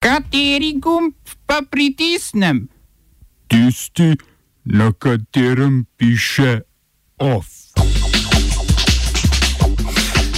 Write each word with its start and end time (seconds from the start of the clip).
Kateri 0.00 0.80
gumb 0.80 1.12
pa 1.46 1.60
pritisnem? 1.70 2.68
Tisti, 3.52 4.16
na 4.64 4.92
katerem 4.92 5.84
piše 5.96 6.60
OF. 7.18 7.46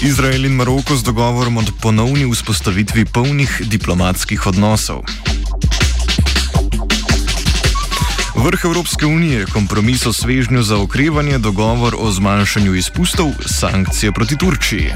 Izrael 0.02 0.44
in 0.50 0.58
Maroko 0.58 0.96
z 0.96 1.06
dogovorom 1.06 1.56
o 1.56 1.62
ponovni 1.78 2.26
vzpostavitvi 2.26 3.04
polnih 3.04 3.62
diplomatskih 3.70 4.46
odnosov. 4.46 5.06
Vrh 8.34 8.64
Evropske 8.64 9.06
unije, 9.06 9.46
kompromis 9.46 10.06
o 10.06 10.12
svežnju 10.12 10.62
za 10.62 10.82
okrevanje, 10.82 11.38
dogovor 11.38 11.94
o 11.98 12.10
zmanjšanju 12.10 12.74
izpustov, 12.74 13.30
sankcije 13.46 14.12
proti 14.12 14.38
Turčiji. 14.38 14.90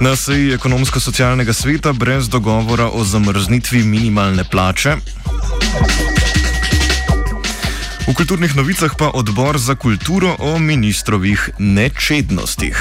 Na 0.00 0.16
seji 0.16 0.52
ekonomsko-socialnega 0.52 1.52
sveta 1.52 1.92
brez 1.92 2.28
dogovora 2.28 2.90
o 2.92 3.04
zamrznitvi 3.04 3.82
minimalne 3.82 4.44
plače. 4.44 4.96
V 8.08 8.14
kulturnih 8.14 8.56
novicah 8.56 8.92
pa 8.98 9.10
odbor 9.14 9.58
za 9.58 9.74
kulturo 9.74 10.36
o 10.38 10.58
ministrovih 10.58 11.50
nečednostih. 11.58 12.76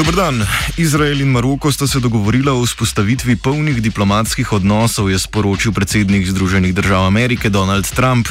Dobr 0.00 0.16
dan. 0.16 0.40
Izrael 0.80 1.20
in 1.20 1.28
Maroko 1.28 1.68
sta 1.72 1.86
se 1.86 2.00
dogovorila 2.00 2.52
o 2.56 2.64
vzpostavitvi 2.64 3.36
polnih 3.36 3.82
diplomatskih 3.82 4.52
odnosov, 4.52 5.10
je 5.10 5.18
sporočil 5.18 5.76
predsednik 5.76 6.24
Združenih 6.24 6.72
držav 6.74 7.04
Amerike 7.04 7.52
Donald 7.52 7.84
Trump. 7.84 8.28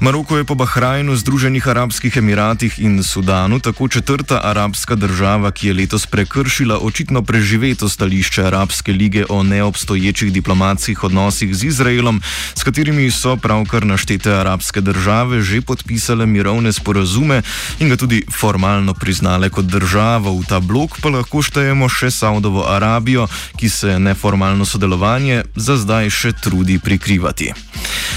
Maroko 0.00 0.38
je 0.38 0.46
po 0.46 0.54
Bahrajnu, 0.54 1.16
Združenih 1.16 1.66
arabskih 1.68 2.16
emiratih 2.16 2.78
in 2.78 3.02
Sudanu 3.02 3.58
tako 3.58 3.88
četrta 3.88 4.38
arabska 4.44 4.94
država, 4.94 5.50
ki 5.50 5.66
je 5.66 5.74
letos 5.74 6.06
prekršila 6.06 6.78
očitno 6.78 7.22
preživeto 7.22 7.88
stališče 7.88 8.46
Arabske 8.46 8.92
lige 8.92 9.26
o 9.28 9.42
neobstoječih 9.42 10.32
diplomatskih 10.32 11.04
odnosih 11.04 11.56
z 11.56 11.64
Izraelom, 11.64 12.22
s 12.54 12.62
katerimi 12.62 13.10
so 13.10 13.36
pravkar 13.36 13.86
naštete 13.86 14.30
arabske 14.30 14.80
države 14.80 15.42
že 15.42 15.60
podpisale 15.60 16.26
mirovne 16.26 16.72
sporazume 16.72 17.42
in 17.78 17.88
ga 17.88 17.96
tudi 17.96 18.22
formalno 18.30 18.94
priznale 18.94 19.50
kot 19.50 19.64
državo 19.64 20.38
v 20.38 20.46
ta 20.46 20.60
blok 20.60 20.99
pa 21.00 21.08
lahko 21.08 21.42
štejemo 21.42 21.88
še 21.88 22.10
Saudovo 22.10 22.66
Arabijo, 22.68 23.26
ki 23.56 23.68
se 23.68 23.98
neformalno 23.98 24.64
sodelovanje 24.64 25.44
za 25.56 25.76
zdaj 25.76 26.10
še 26.10 26.32
trudi 26.32 26.78
prikrivati. 26.78 27.52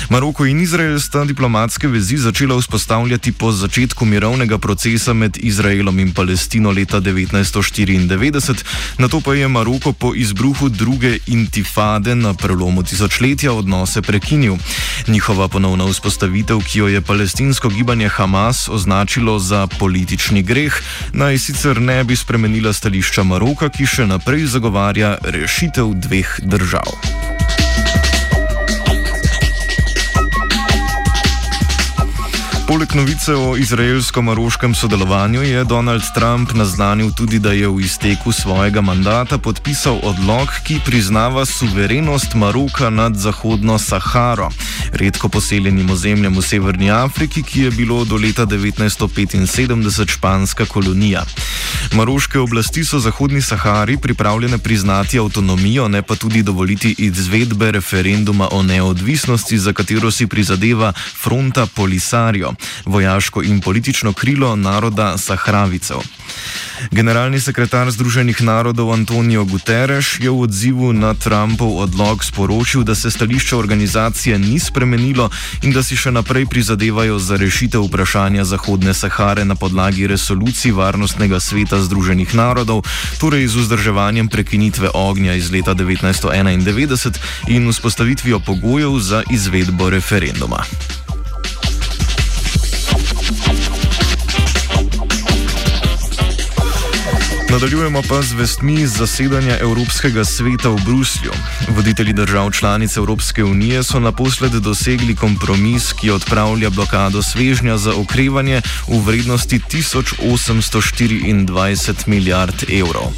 Maroko 0.09 0.45
in 0.45 0.59
Izrael 0.61 0.99
sta 0.99 1.23
diplomatske 1.25 1.87
vezi 1.87 2.17
začela 2.17 2.57
vzpostavljati 2.57 3.31
po 3.31 3.51
začetku 3.51 4.05
mirovnega 4.05 4.57
procesa 4.57 5.13
med 5.13 5.37
Izraelom 5.37 5.99
in 5.99 6.13
Palestino 6.13 6.71
leta 6.71 7.01
1994, 7.01 8.63
na 8.97 9.07
to 9.07 9.21
pa 9.21 9.33
je 9.33 9.47
Maroko 9.47 9.93
po 9.93 10.13
izbruhu 10.15 10.69
druge 10.69 11.17
intifade 11.27 12.15
na 12.15 12.33
prelomu 12.33 12.83
tisočletja 12.83 13.53
odnose 13.53 14.01
prekinil. 14.01 14.55
Njihova 15.07 15.47
ponovna 15.47 15.85
vzpostavitev, 15.85 16.59
ki 16.59 16.79
jo 16.79 16.87
je 16.87 17.01
palestinsko 17.01 17.69
gibanje 17.69 18.09
Hamas 18.09 18.69
označilo 18.69 19.39
za 19.39 19.67
politični 19.67 20.43
greh, 20.43 20.81
naj 21.13 21.37
sicer 21.37 21.81
ne 21.81 22.03
bi 22.03 22.15
spremenila 22.15 22.73
stališča 22.73 23.23
Maroka, 23.23 23.69
ki 23.69 23.85
še 23.85 24.07
naprej 24.07 24.45
zagovarja 24.45 25.17
rešitev 25.23 25.93
dveh 25.93 26.39
držav. 26.43 27.42
Poleg 32.73 32.95
novice 32.95 33.35
o 33.35 33.57
izraelsko-maroškem 33.57 34.75
sodelovanju 34.75 35.41
je 35.41 35.63
Donald 35.63 36.01
Trump 36.15 36.53
naznanil 36.53 37.11
tudi, 37.13 37.39
da 37.39 37.51
je 37.51 37.67
v 37.69 37.79
izteku 37.85 38.31
svojega 38.31 38.81
mandata 38.81 39.37
podpisal 39.37 39.99
odlog, 40.03 40.49
ki 40.63 40.79
priznava 40.85 41.45
suverenost 41.45 42.33
Maroka 42.33 42.89
nad 42.89 43.15
Zahodno 43.15 43.77
Saharo, 43.77 44.49
redko 44.91 45.29
poseljenim 45.29 45.89
ozemljem 45.89 46.33
v 46.37 46.41
Severni 46.41 46.89
Afriki, 46.91 47.43
ki 47.43 47.61
je 47.61 47.71
bilo 47.71 48.05
do 48.05 48.17
leta 48.17 48.45
1975 48.45 50.09
španska 50.09 50.65
kolonija. 50.65 51.25
Maroške 51.93 52.39
oblasti 52.39 52.85
so 52.85 52.99
Zahodni 52.99 53.41
Sahari 53.41 53.97
pripravljene 53.97 54.57
priznati 54.57 55.19
avtonomijo, 55.19 55.87
ne 55.87 56.01
pa 56.01 56.15
tudi 56.15 56.43
dovoliti 56.43 56.95
izvedbe 56.97 57.71
referenduma 57.71 58.47
o 58.51 58.63
neodvisnosti, 58.63 59.57
za 59.57 59.73
katero 59.73 60.11
si 60.11 60.27
prizadeva 60.27 60.93
fronta 61.21 61.65
Polisario 61.75 62.53
vojaško 62.85 63.43
in 63.43 63.61
politično 63.61 64.13
krilo 64.13 64.55
naroda 64.55 65.17
Sahravicev. 65.17 65.97
Generalni 66.91 67.39
sekretar 67.39 67.91
Združenih 67.91 68.41
narodov 68.41 68.91
Antonijo 68.91 69.45
Guterres 69.45 70.19
je 70.19 70.29
v 70.29 70.43
odzivu 70.43 70.93
na 70.93 71.13
Trumpov 71.13 71.79
odlog 71.79 72.23
sporočil, 72.23 72.83
da 72.83 72.95
se 72.95 73.11
stališče 73.11 73.55
organizacije 73.55 74.39
ni 74.39 74.59
spremenilo 74.59 75.29
in 75.61 75.71
da 75.71 75.83
si 75.83 75.95
še 75.95 76.11
naprej 76.11 76.45
prizadevajo 76.45 77.19
za 77.19 77.37
rešitev 77.37 77.85
vprašanja 77.87 78.43
Zahodne 78.43 78.93
Sahare 78.93 79.45
na 79.45 79.55
podlagi 79.55 80.07
resolucij 80.07 80.71
Varnostnega 80.71 81.39
sveta 81.39 81.79
Združenih 81.79 82.33
narodov, 82.35 82.83
torej 83.21 83.47
z 83.47 83.63
vzdrževanjem 83.63 84.27
prekinitve 84.27 84.89
ognja 84.93 85.37
iz 85.39 85.51
leta 85.51 85.75
1991 85.75 87.21
in 87.47 87.69
vzpostavitvijo 87.71 88.39
pogojev 88.39 88.99
za 88.99 89.23
izvedbo 89.31 89.89
referenduma. 89.89 90.65
Nadaljujemo 97.53 98.01
pa 98.09 98.17
z 98.21 98.33
vestmi 98.33 98.81
iz 98.81 98.97
zasedanja 98.97 99.57
Evropskega 99.61 100.25
sveta 100.25 100.69
v 100.69 100.77
Bruslju. 100.85 101.31
Voditelji 101.69 102.13
držav 102.13 102.51
članic 102.51 102.97
Evropske 102.97 103.43
unije 103.43 103.83
so 103.83 103.99
naposled 103.99 104.51
dosegli 104.51 105.15
kompromis, 105.15 105.93
ki 105.93 106.11
odpravlja 106.11 106.69
blokado 106.69 107.21
svežnja 107.21 107.77
za 107.77 107.93
okrevanje 107.93 108.61
v 108.87 108.99
vrednosti 109.05 109.59
1824 109.69 112.07
milijard 112.07 112.63
evrov. 112.73 113.13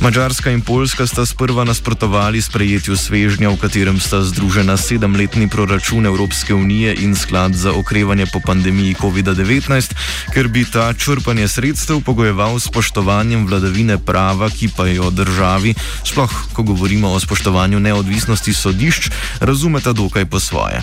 Mačarska 0.00 0.50
in 0.50 0.60
Poljska 0.60 1.06
sta 1.06 1.26
sprva 1.26 1.64
nasprotovali 1.64 2.42
sprejetju 2.42 2.96
svežnja, 2.96 3.48
v 3.48 3.56
katerem 3.56 4.00
sta 4.00 4.22
združena 4.22 4.76
sedemletni 4.76 5.48
proračun 5.48 6.06
Evropske 6.06 6.54
unije 6.54 6.94
in 6.94 7.16
sklad 7.16 7.54
za 7.54 7.72
okrevanje 7.72 8.26
po 8.32 8.40
pandemiji 8.40 8.94
COVID-19, 8.94 9.94
ker 10.34 10.48
bi 10.48 10.64
ta 10.64 10.94
črpanje 10.94 11.48
sredstev 11.48 12.00
pogojeval 12.00 12.60
s 12.60 12.64
spoštovanjem 12.64 13.46
vladavine 13.46 13.67
vladavine 13.68 13.98
prava, 13.98 14.48
ki 14.50 14.68
pa 14.72 14.86
jo 14.88 15.10
državi, 15.10 15.74
sploh 16.04 16.32
ko 16.52 16.62
govorimo 16.62 17.12
o 17.12 17.20
spoštovanju 17.20 17.80
neodvisnosti 17.80 18.54
sodišč, 18.54 19.10
razumeta 19.40 19.92
dokaj 19.92 20.24
po 20.24 20.40
svoje. 20.40 20.82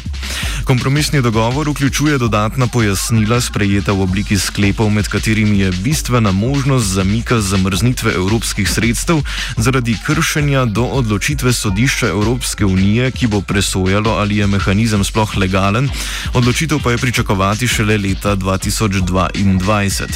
Kompromisni 0.64 1.22
dogovor 1.22 1.70
vključuje 1.70 2.18
dodatna 2.18 2.68
pojasnila, 2.68 3.42
sprejeta 3.42 3.92
v 3.92 4.02
obliki 4.02 4.38
sklepov, 4.38 4.90
med 4.90 5.08
katerimi 5.08 5.60
je 5.60 5.72
bistvena 5.72 6.32
možnost 6.32 6.86
zamika 6.86 7.42
zamrznitve 7.42 8.14
evropskih 8.14 8.70
sredstev 8.70 9.22
zaradi 9.58 9.98
kršenja 10.06 10.66
do 10.66 10.84
odločitve 10.84 11.54
sodišča 11.54 12.08
Evropske 12.08 12.66
unije, 12.66 13.12
ki 13.12 13.28
bo 13.28 13.42
presojalo, 13.42 14.12
ali 14.22 14.38
je 14.38 14.48
mehanizem 14.48 15.04
sploh 15.04 15.38
legalen, 15.38 15.90
odločitev 16.34 16.80
pa 16.84 16.92
je 16.92 16.98
pričakovati 16.98 17.68
šele 17.68 17.98
leta 17.98 18.36
2022. 18.36 20.08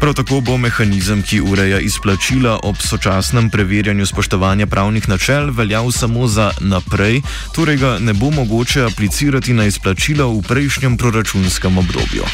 Prav 0.00 0.14
tako 0.14 0.40
bo 0.40 0.56
mehanizem, 0.58 1.22
ki 1.22 1.40
ureja 1.40 1.83
izplačila 1.84 2.58
ob 2.62 2.76
sočasnem 2.80 3.50
preverjanju 3.50 4.06
spoštovanja 4.06 4.66
pravnih 4.66 5.08
načel 5.08 5.50
veljal 5.50 5.92
samo 5.92 6.26
za 6.26 6.50
naprej, 6.60 7.20
torej 7.54 7.76
ga 7.76 7.98
ne 8.00 8.12
bo 8.12 8.30
mogoče 8.30 8.84
aplicirati 8.84 9.52
na 9.52 9.68
izplačila 9.68 10.26
v 10.26 10.42
prejšnjem 10.48 10.96
proračunskem 10.96 11.78
obdobju. 11.78 12.24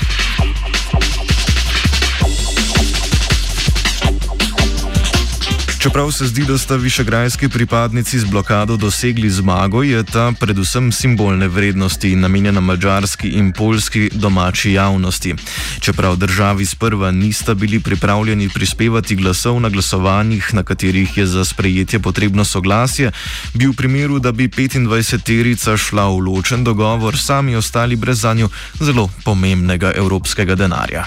Čeprav 5.81 6.11
se 6.13 6.27
zdi, 6.27 6.45
da 6.45 6.59
sta 6.59 6.77
višegrajski 6.77 7.49
pripadnici 7.49 8.19
z 8.19 8.25
blokado 8.25 8.77
dosegli 8.77 9.31
zmago, 9.31 9.83
je 9.83 10.05
ta 10.05 10.33
predvsem 10.41 10.93
simbolne 10.93 11.49
vrednosti 11.49 12.17
namenjena 12.17 12.61
mađarski 12.61 13.29
in 13.29 13.53
polski 13.53 14.11
domači 14.13 14.73
javnosti. 14.73 15.35
Čeprav 15.81 16.17
državi 16.17 16.67
sprva 16.67 17.11
nista 17.11 17.55
bili 17.55 17.81
pripravljeni 17.81 18.49
prispevati 18.49 19.17
glasov 19.17 19.61
na 19.61 19.69
glasovanjih, 19.69 20.55
na 20.55 20.63
katerih 20.63 21.19
je 21.19 21.27
za 21.27 21.45
sprejetje 21.45 21.99
potrebno 21.99 22.45
soglasje, 22.45 23.13
bi 23.55 23.67
v 23.67 23.73
primeru, 23.73 24.19
da 24.19 24.33
bi 24.33 24.49
25-terica 24.49 25.77
šla 25.77 26.09
v 26.09 26.19
ločen 26.19 26.65
dogovor, 26.65 27.19
sami 27.19 27.57
ostali 27.57 27.97
brez 27.97 28.21
zanjo 28.21 28.49
zelo 28.81 29.09
pomembnega 29.25 29.93
evropskega 29.97 30.55
denarja. 30.55 31.07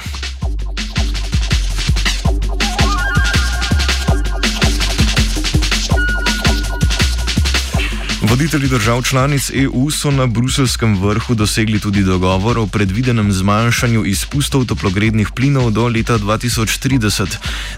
Voditelji 8.33 8.67
držav 8.67 9.01
članic 9.01 9.51
EU 9.53 9.91
so 9.91 10.11
na 10.11 10.25
bruselskem 10.27 10.97
vrhu 11.01 11.35
dosegli 11.35 11.79
tudi 11.79 12.03
dogovor 12.03 12.57
o 12.57 12.67
predvidenem 12.67 13.31
zmanjšanju 13.31 14.05
izpustov 14.05 14.65
toplogrednih 14.65 15.29
plinov 15.35 15.71
do 15.71 15.87
leta 15.87 16.17
2030. 16.17 17.27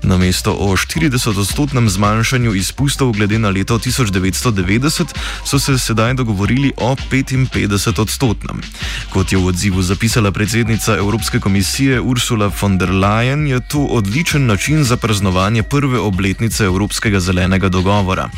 Na 0.04 0.18
mesto 0.18 0.54
o 0.60 0.68
40-odstotnem 0.72 1.90
zmanjšanju 1.90 2.54
izpustov 2.54 3.12
glede 3.12 3.40
na 3.40 3.50
leto 3.50 3.80
1990 3.80 5.06
so 5.46 5.60
se 5.60 5.78
sedaj 5.78 6.14
dogovorili 6.14 6.72
o 6.78 6.96
55-odstotnem. 7.12 8.64
Kot 9.10 9.32
je 9.32 9.38
v 9.38 9.46
odzivu 9.46 9.82
zapisala 9.82 10.32
predsednica 10.32 10.96
Evropske 10.96 11.40
komisije 11.40 12.02
Ursula 12.02 12.52
von 12.62 12.78
der 12.78 12.90
Leyen, 12.90 13.48
je 13.48 13.60
to 13.60 13.80
odličen 13.80 14.46
način 14.46 14.84
za 14.84 14.98
praznovanje 14.98 15.64
prve 15.64 16.00
obletnice 16.00 16.64
Evropskega 16.64 17.20
zelenega 17.20 17.70
dogovora. 17.70 18.30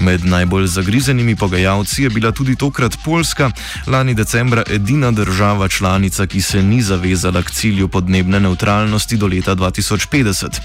Med 0.00 0.24
najbolj 0.24 0.66
zagrizenimi 0.66 1.36
pogajalci 1.66 2.02
je 2.02 2.10
bila 2.10 2.32
tudi 2.32 2.56
tokrat 2.56 2.96
Poljska, 3.04 3.50
lani 3.86 4.14
decembra 4.14 4.62
edina 4.70 5.10
država 5.10 5.68
članica, 5.68 6.26
ki 6.26 6.40
se 6.40 6.62
ni 6.62 6.82
zavezala 6.82 7.42
k 7.42 7.50
cilju 7.50 7.88
podnebne 7.88 8.40
neutralnosti 8.40 9.16
do 9.16 9.26
leta 9.26 9.54
2050. 9.54 10.60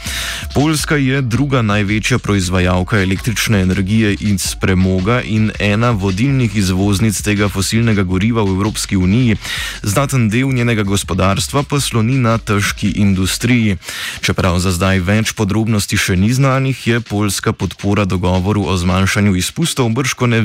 Poljska 0.53 0.95
je 0.95 1.21
druga 1.21 1.61
največja 1.61 2.19
proizvajalka 2.19 3.01
električne 3.01 3.61
energije 3.61 4.13
iz 4.13 4.55
premoga 4.55 5.21
in 5.21 5.51
ena 5.59 5.91
vodilnih 5.91 6.55
izvoznic 6.55 7.21
tega 7.21 7.49
fosilnega 7.49 8.03
goriva 8.03 8.43
v 8.43 8.47
Evropski 8.47 8.97
uniji. 8.97 9.35
Znaten 9.83 10.29
del 10.29 10.53
njenega 10.53 10.83
gospodarstva 10.83 11.63
pa 11.63 11.79
sloni 11.79 12.17
na 12.17 12.37
težki 12.37 12.91
industriji. 12.91 13.77
Čeprav 14.21 14.59
za 14.59 14.71
zdaj 14.71 14.99
več 14.99 15.33
podrobnosti 15.33 15.97
še 15.97 16.15
ni 16.15 16.33
znanih, 16.33 16.87
je 16.87 17.01
poljska 17.01 17.53
podpora 17.53 18.05
dogovoru 18.05 18.67
o 18.67 18.77
zmanjšanju 18.77 19.35
izpustov 19.35 19.89
brško 19.89 20.27
ne 20.27 20.41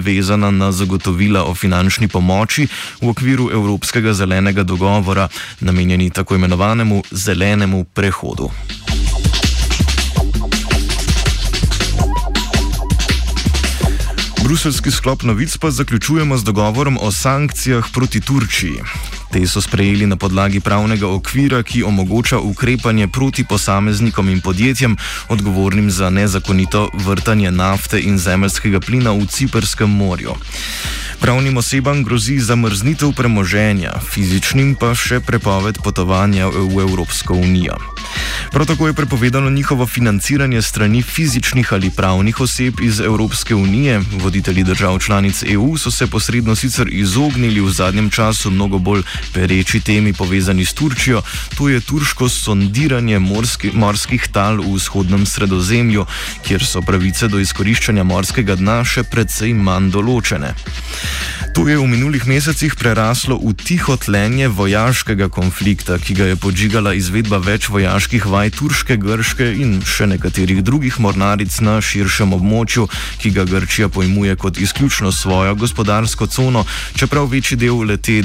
vezana 0.47 0.67
na 0.67 0.73
zagotovila 0.73 1.45
o 1.45 1.55
finančni 1.55 2.09
pomoči 2.09 2.69
v 3.03 3.09
okviru 3.09 3.51
Evropskega 3.51 4.15
zelenega 4.15 4.63
dogovora, 4.63 5.29
namenjeni 5.61 6.11
tako 6.11 6.35
imenovanemu 6.35 7.03
zelenemu 7.11 7.85
prehodu. 7.85 8.51
Bruselski 14.45 14.91
sklop 14.91 15.23
novic 15.23 15.57
pa 15.57 15.71
zaključujemo 15.71 16.37
z 16.39 16.45
dogovorom 16.45 16.99
o 17.03 17.11
sankcijah 17.11 17.85
proti 17.93 18.21
Turčiji. 18.21 19.16
Te 19.31 19.43
so 19.47 19.61
sprejeli 19.61 20.07
na 20.07 20.17
podlagi 20.17 20.61
pravnega 20.61 21.09
okvira, 21.09 21.63
ki 21.63 21.83
omogoča 21.83 22.39
ukrepanje 22.39 23.09
proti 23.09 23.45
posameznikom 23.45 24.29
in 24.29 24.41
podjetjem, 24.41 24.97
odgovornim 25.29 25.91
za 25.91 26.11
nezakonito 26.11 26.91
vrtanje 26.95 27.51
nafte 27.51 28.01
in 28.01 28.19
zemljskega 28.19 28.81
plina 28.81 29.11
v 29.13 29.27
Ciprskem 29.27 29.91
morju. 29.91 30.35
Pravnim 31.21 31.57
osebam 31.57 32.05
grozi 32.05 32.39
zamrznitev 32.39 33.13
premoženja, 33.17 33.99
fizičnim 34.13 34.75
pa 34.79 34.95
še 34.95 35.21
prepoved 35.21 35.81
potovanja 35.83 36.49
v 36.49 36.85
Evropsko 36.85 37.35
unijo. 37.35 37.79
Prav 38.51 38.67
tako 38.67 38.87
je 38.87 38.93
prepovedano 38.93 39.51
njihovo 39.51 39.87
financiranje 39.87 40.63
strani 40.63 41.03
fizičnih 41.03 41.73
ali 41.73 41.91
pravnih 41.91 42.41
oseb 42.41 42.81
iz 42.81 43.01
Evropske 43.01 43.55
unije. 43.55 44.01
Voditelji 44.23 44.65
držav 44.65 44.99
članic 44.99 45.43
EU 45.43 45.79
so 45.79 45.91
se 45.91 46.07
posredno 46.07 46.55
sicer 46.55 46.89
izognili 46.91 47.61
v 47.61 47.71
zadnjem 47.71 48.11
času 48.11 48.51
mnogo 48.51 48.79
bolj 48.79 49.03
pereči 49.33 49.81
temi 49.81 50.13
povezani 50.13 50.65
s 50.65 50.75
Turčijo, 50.75 51.23
to 51.59 51.69
je 51.69 51.81
turško 51.81 52.29
sondiranje 52.29 53.19
morski, 53.19 53.71
morskih 53.75 54.29
tal 54.33 54.61
v 54.61 54.75
vzhodnem 54.75 55.27
sredozemlju, 55.27 56.07
kjer 56.47 56.65
so 56.67 56.83
pravice 56.83 57.29
do 57.29 57.39
izkoriščanja 57.39 58.05
morskega 58.05 58.55
dna 58.55 58.85
še 58.85 59.03
precej 59.03 59.55
manj 59.55 59.91
določene. 59.91 60.55
To 61.57 61.65
je 61.69 61.79
v 61.79 61.87
minulih 61.89 62.27
mesecih 62.29 62.75
preraslo 62.77 63.39
v 63.41 63.55
tiho 63.57 63.97
tlenje 63.97 64.49
vojaškega 64.53 65.29
konflikta, 65.33 65.97
ki 65.97 66.15
ga 66.15 66.25
je 66.29 66.37
podžigala 66.37 66.93
izvedba 66.93 67.39
več 67.41 67.71
vojaških 67.73 68.27
vaj 68.29 68.36
turške, 68.51 68.97
grške 69.01 69.47
in 69.63 69.81
še 69.81 70.07
nekaterih 70.07 70.63
drugih 70.65 70.99
mornaric 71.01 71.57
na 71.65 71.79
širšem 71.81 72.37
območju, 72.37 72.87
ki 73.23 73.33
ga 73.33 73.45
Grčija 73.49 73.89
pojmuje 73.89 74.37
kot 74.37 74.59
izključno 74.59 75.13
svojo 75.13 75.55
gospodarsko 75.55 76.27
cono, 76.27 76.65
čeprav 76.95 77.31
večji 77.33 77.57
del 77.57 77.85
lete 77.89 78.23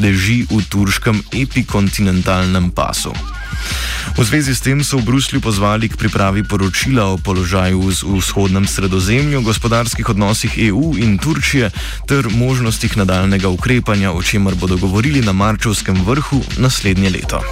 leži 0.00 0.44
v 0.50 0.62
turškem 0.68 1.22
epikontinentalnem 1.44 2.70
pasu. 2.70 3.12
V 4.14 4.22
zvezi 4.22 4.54
s 4.54 4.60
tem 4.60 4.84
so 4.84 5.00
v 5.00 5.08
Bruslju 5.08 5.40
pozvali 5.40 5.88
k 5.88 5.98
pripravi 5.98 6.44
poročila 6.44 7.10
o 7.10 7.18
položaju 7.18 7.90
v 7.90 8.20
vzhodnem 8.20 8.68
sredozemlju, 8.68 9.42
gospodarskih 9.42 10.08
odnosih 10.08 10.52
EU 10.70 10.94
in 11.00 11.18
Turčije 11.18 11.70
ter 12.06 12.28
možnostih 12.30 12.96
nadaljnega 12.96 13.48
ukrepanja, 13.48 14.12
o 14.12 14.22
čemer 14.22 14.54
bodo 14.54 14.76
govorili 14.76 15.24
na 15.24 15.32
marčovskem 15.32 15.98
vrhu 16.04 16.42
naslednje 16.58 17.10
leto. 17.10 17.42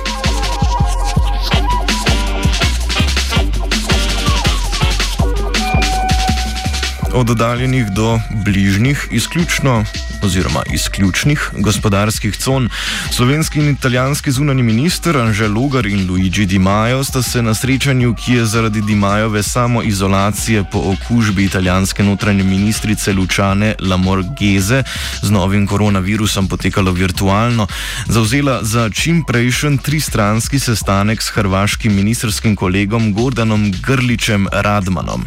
Od 7.15 7.31
oddaljenih 7.31 7.91
do 7.91 8.21
bližnjih, 8.31 9.09
izključno 9.11 9.85
oziroma 10.23 10.63
izključnih 10.75 11.51
gospodarskih 11.59 12.37
con. 12.37 12.69
Slovenski 13.11 13.59
in 13.59 13.69
italijanski 13.69 14.31
zunani 14.31 14.63
minister 14.63 15.17
Anže 15.17 15.49
Logar 15.49 15.87
in 15.87 16.09
Luigi 16.11 16.47
Di 16.47 16.59
Maio 16.59 17.05
sta 17.05 17.23
se 17.23 17.43
na 17.43 17.55
srečanju, 17.55 18.15
ki 18.15 18.33
je 18.33 18.47
zaradi 18.47 18.81
Di 18.81 18.95
Maiove 18.95 19.43
samoizolacije 19.43 20.65
po 20.73 20.79
okužbi 20.79 21.45
italijanske 21.45 22.03
notranje 22.03 22.45
ministrice 22.45 23.13
Lučane 23.13 23.75
Lamorgeze 23.81 24.83
z 25.23 25.31
novim 25.31 25.67
koronavirusom 25.67 26.49
potekalo 26.49 26.93
virtualno, 26.93 27.67
zauzela 28.07 28.59
za 28.63 28.91
čim 28.91 29.25
prejšen 29.25 29.79
tristranski 29.79 30.59
sestanek 30.59 31.23
s 31.23 31.29
hrvaškim 31.29 31.95
ministerskim 31.95 32.57
kolegom 32.57 33.13
Gordanom 33.13 33.73
Grličem 33.87 34.47
Radmanom. 34.53 35.25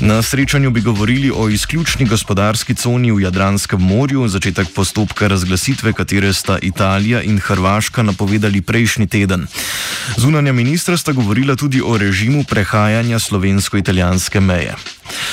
Na 0.00 0.22
srečanju 0.22 0.70
bi 0.70 0.80
govorili 0.80 1.32
o 1.36 1.48
izključni 1.48 2.06
gospodarski 2.06 2.74
coni 2.74 3.12
v 3.12 3.20
Jadranskem 3.20 3.80
morju, 3.80 4.23
začetek 4.28 4.68
postopka 4.74 5.28
razglasitve, 5.28 5.92
katere 5.92 6.32
sta 6.32 6.58
Italija 6.62 7.22
in 7.22 7.38
Hrvaška 7.40 8.02
napovedali 8.02 8.62
prejšnji 8.62 9.06
teden. 9.06 9.46
Zunanja 10.16 10.52
ministra 10.52 10.96
sta 10.96 11.12
govorila 11.12 11.56
tudi 11.56 11.82
o 11.84 11.98
režimu 11.98 12.44
prehajanja 12.44 13.18
slovensko-italijanske 13.18 14.40
meje. 14.40 14.76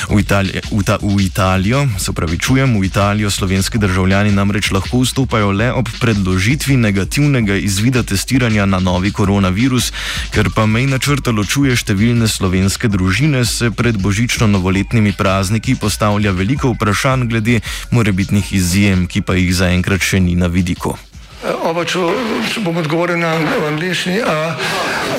V, 0.09 0.19
Italije, 0.19 0.61
v, 0.71 0.83
ta, 0.83 0.97
v 1.01 1.21
Italijo, 1.21 1.87
se 1.99 2.13
pravi, 2.13 2.37
čujem, 2.37 2.79
v 2.79 2.85
Italijo 2.85 3.31
slovenski 3.31 3.77
državljani 3.77 4.31
namreč 4.31 4.71
lahko 4.71 5.01
vstopajo 5.01 5.51
le 5.51 5.71
ob 5.71 5.89
predložitvi 5.99 6.77
negativnega 6.77 7.55
izvida 7.55 8.03
testiranja 8.03 8.65
na 8.65 8.79
novi 8.79 9.11
koronavirus, 9.11 9.91
ker 10.35 10.49
pa 10.55 10.65
mej 10.65 10.89
načrta 10.91 11.31
ločuje 11.31 11.75
številne 11.75 12.27
slovenske 12.27 12.91
družine, 12.91 13.45
se 13.45 13.71
pred 13.71 13.95
božično-novoletnimi 13.97 15.15
prazniki 15.17 15.75
postavlja 15.75 16.31
veliko 16.31 16.73
vprašanj 16.75 17.27
glede 17.31 17.61
morebitnih 17.91 18.53
izjem, 18.53 19.07
ki 19.07 19.23
pa 19.23 19.39
jih 19.39 19.55
zaenkrat 19.55 20.03
še 20.03 20.19
ni 20.19 20.35
na 20.35 20.51
vidiku. 20.51 20.97
Oba, 21.41 21.81
če 21.87 22.61
bom 22.61 22.77
odgovoril 22.77 23.17
na 23.17 23.33
angliški. 23.71 24.19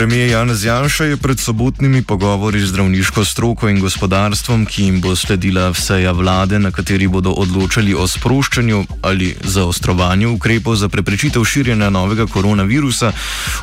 Premijer 0.00 0.30
Janez 0.30 0.64
Janša 0.64 1.04
je 1.04 1.16
pred 1.16 1.40
sobotnimi 1.40 2.02
pogovori 2.02 2.60
z 2.60 2.66
zdravniško 2.66 3.24
stroko 3.24 3.68
in 3.68 3.80
gospodarstvom, 3.80 4.64
ki 4.66 4.82
jim 4.82 5.00
bo 5.00 5.12
sledila 5.16 5.68
vseja 5.70 6.12
vlade, 6.12 6.58
na 6.58 6.70
kateri 6.70 7.08
bodo 7.08 7.34
odločali 7.36 7.92
o 7.94 8.06
sproščanju 8.08 8.86
ali 9.02 9.34
zaostrovanju 9.44 10.32
ukrepov 10.32 10.76
za 10.80 10.88
preprečitev 10.88 11.44
širjenja 11.44 11.90
novega 11.90 12.24
koronavirusa, 12.26 13.12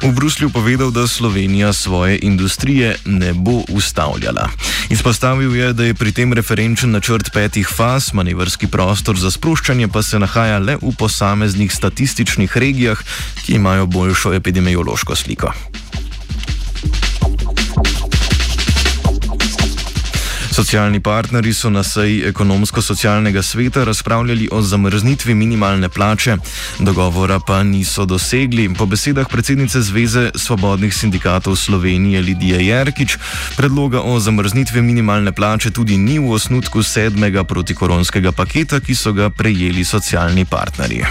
v 0.03 0.12
Bruslju 0.13 0.50
povedal, 0.50 0.91
da 0.91 1.08
Slovenija 1.08 1.74
svoje 1.74 2.20
industrije 2.22 2.96
ne 3.06 3.34
bo 3.34 3.63
ustavljala. 3.70 4.50
Izpostavil 4.89 5.56
je, 5.56 5.74
da 5.74 5.89
je 5.89 5.98
pri 5.98 6.12
tem 6.12 6.34
referenčen 6.34 6.91
načrt 6.91 7.34
petih 7.34 7.65
faz, 7.65 8.13
manevrski 8.13 8.67
prostor 8.67 9.17
za 9.17 9.32
sproščanje 9.32 9.88
pa 9.88 10.03
se 10.03 10.20
nahaja 10.20 10.60
le 10.60 10.77
v 10.82 10.94
posameznih 10.98 11.74
statističnih 11.74 12.58
regijah, 12.58 13.01
ki 13.46 13.58
imajo 13.58 13.86
boljšo 13.86 14.34
epidemiološko 14.34 15.15
sliko. 15.15 15.53
Socialni 20.58 20.98
partneri 21.00 21.54
so 21.54 21.70
na 21.70 21.84
seji 21.84 22.24
ekonomsko-socialnega 22.26 23.42
sveta 23.46 23.84
razpravljali 23.84 24.50
o 24.52 24.62
zamrznitvi 24.62 25.36
minimalne 25.36 25.90
plače, 25.90 26.38
dogovora 26.80 27.40
pa 27.40 27.64
niso 27.64 28.06
dosegli. 28.06 28.74
Po 28.74 28.86
besedah 28.86 29.30
predsednice 29.30 29.82
Zveze 29.82 30.32
svobodnih 30.36 30.94
sindikatov 30.94 31.56
Slovenije 31.56 32.22
Lidije 32.22 32.68
Jerkič, 32.68 33.18
predloga 33.58 34.02
o 34.02 34.20
zamrznitvi 34.20 34.82
minimalne 34.82 35.32
plače 35.32 35.72
tudi 35.72 35.98
ni 35.98 36.18
v 36.20 36.32
osnutku 36.32 36.84
sedmega 36.84 37.44
protikoronskega 37.44 38.32
paketa, 38.32 38.80
ki 38.80 38.96
so 38.96 39.14
ga 39.14 39.30
prejeli 39.30 39.86
socialni 39.86 40.46
partnerji. 40.46 41.06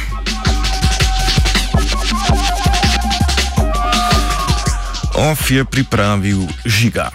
OF 5.15 5.51
je 5.51 5.65
pripravil 5.65 6.43
žiga. 6.65 7.11